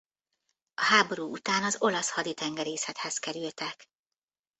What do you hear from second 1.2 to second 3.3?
után az olasz haditengerészethez